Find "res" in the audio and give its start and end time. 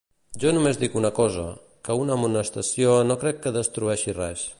4.23-4.47